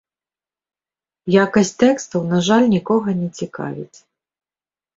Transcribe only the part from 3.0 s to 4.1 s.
не цікавіць.